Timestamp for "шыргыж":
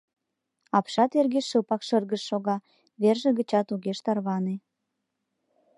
1.87-2.21